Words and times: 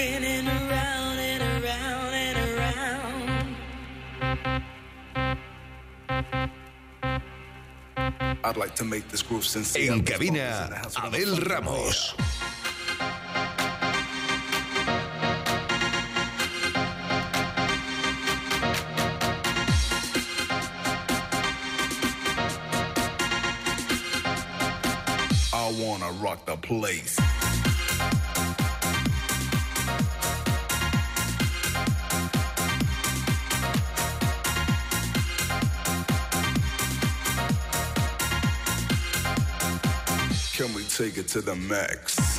spinning 0.00 0.48
around 0.48 1.18
and 1.18 1.42
around 1.42 2.14
and 2.14 2.38
around. 2.48 3.56
I'd 8.44 8.56
like 8.56 8.74
to 8.76 8.84
make 8.84 9.08
this 9.08 9.22
groove 9.22 9.44
En 9.76 10.02
cabina, 10.02 10.80
Abel 11.04 11.36
Ramos. 11.36 12.14
to 41.30 41.40
the 41.40 41.54
max. 41.54 42.29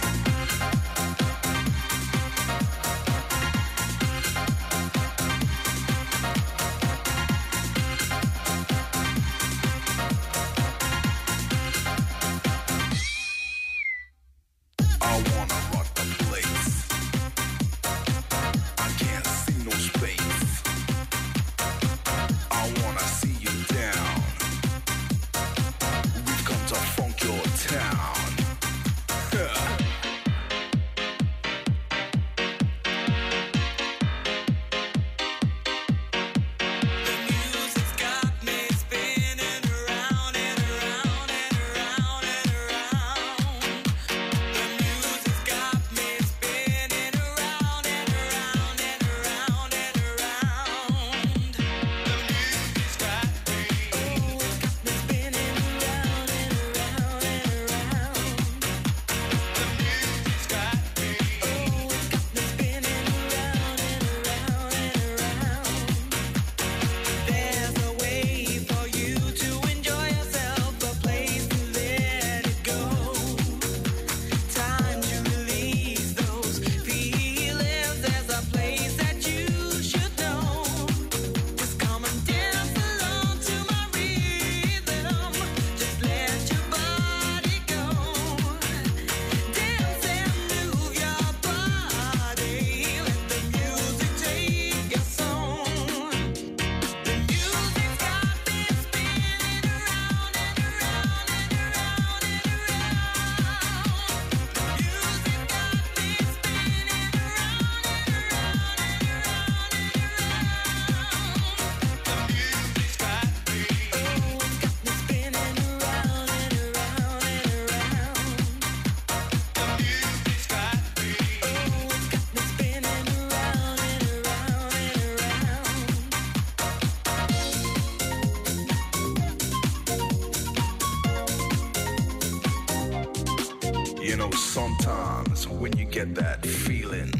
You 134.02 134.18
know, 134.18 134.32
sometimes 134.32 135.48
when 135.48 135.78
you 135.78 135.86
get 135.86 136.16
that 136.16 136.44
feeling, 136.44 137.14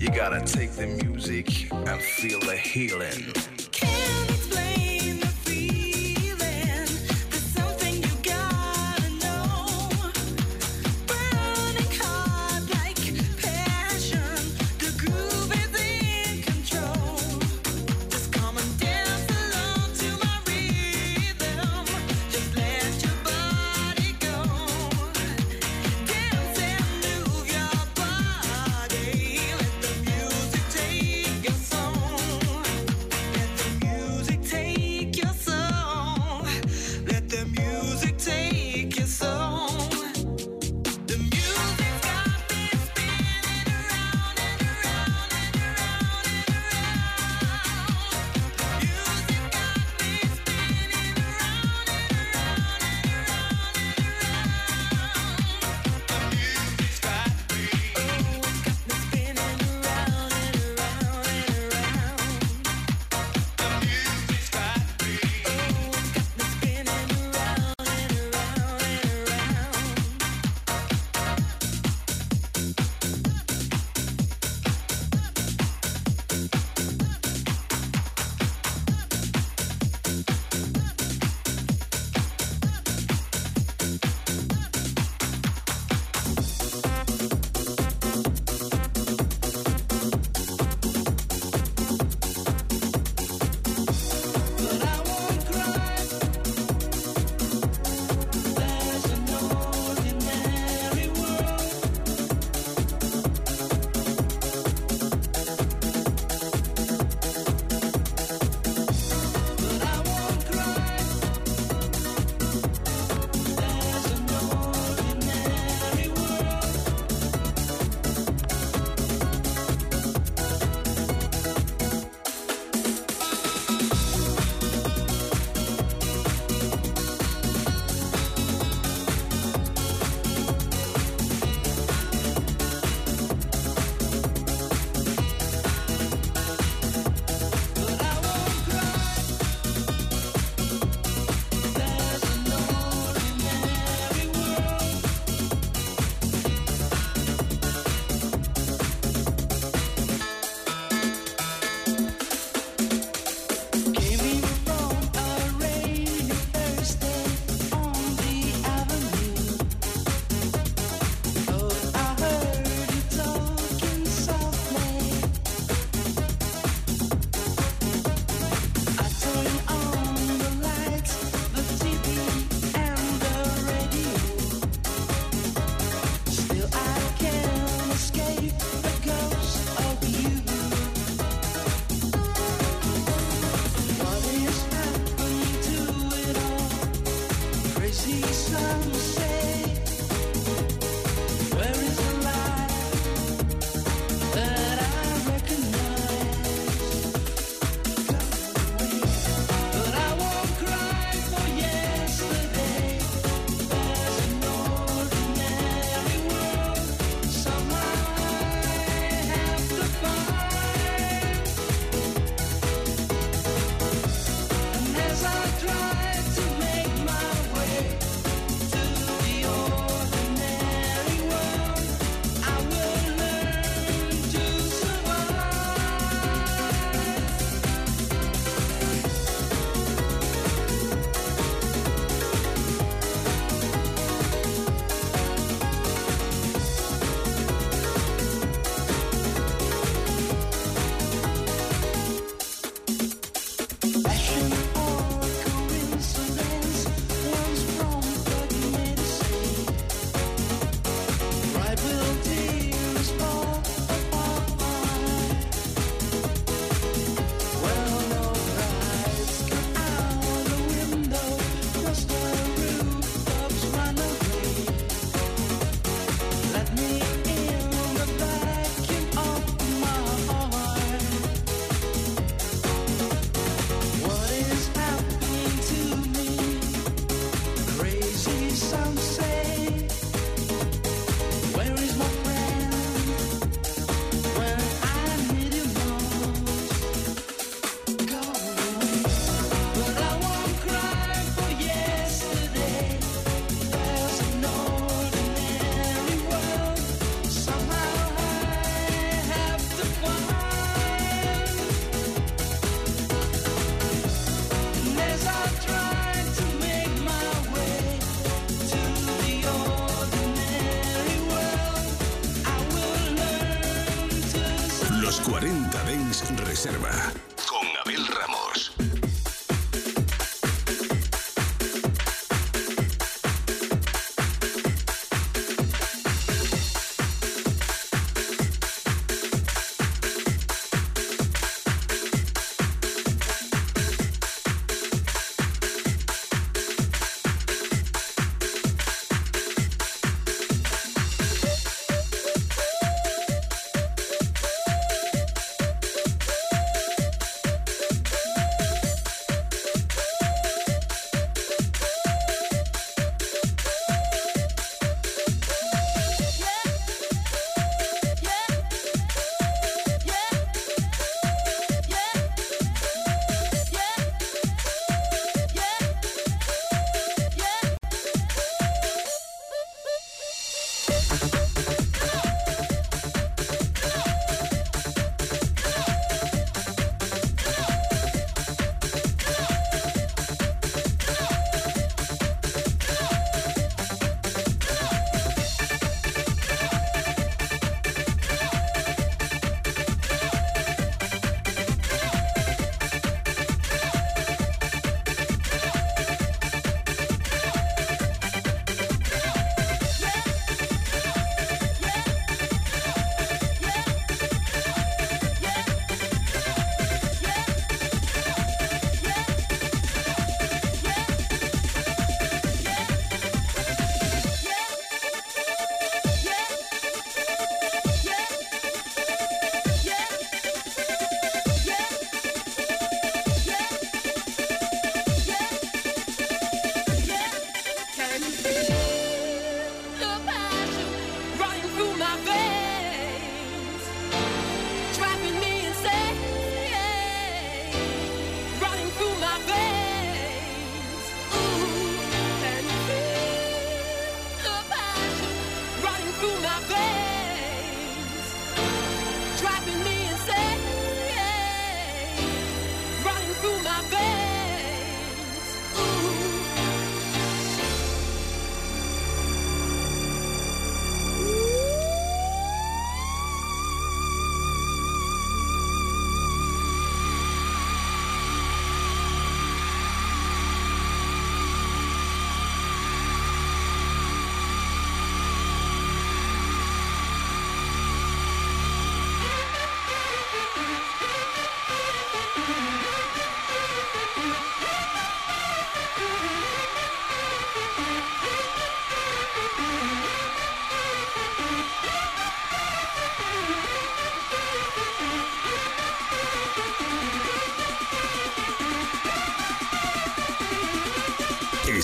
you 0.00 0.08
gotta 0.08 0.40
take 0.40 0.72
the 0.72 0.86
music 1.04 1.70
and 1.70 2.00
feel 2.02 2.40
the 2.40 2.56
healing. 2.56 3.53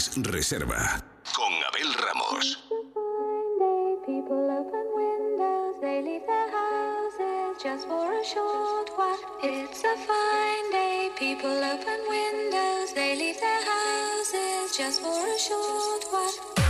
Reserva. 0.00 1.04
Con 1.34 1.52
Abel 1.52 1.92
Ramos. 1.92 2.58
Just 7.62 7.86
for 7.86 8.10
a 8.10 8.24
short 8.24 8.90
while, 8.96 9.18
it's 9.42 9.84
a 9.84 9.96
fine 10.06 10.70
day. 10.72 11.10
People 11.18 11.50
open 11.50 12.00
windows, 12.08 12.94
they 12.94 13.14
leave 13.14 13.38
their 13.38 13.62
houses 13.62 14.74
just 14.74 15.02
for 15.02 15.26
a 15.26 15.38
short 15.38 16.04
while. 16.10 16.69